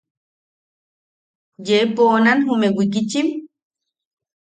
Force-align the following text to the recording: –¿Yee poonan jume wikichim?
–¿Yee 1.65 1.83
poonan 1.95 2.39
jume 2.45 2.67
wikichim? 2.77 3.27